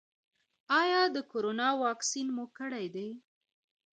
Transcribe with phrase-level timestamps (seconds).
[0.81, 3.09] ایا د کرونا واکسین مو کړی دی؟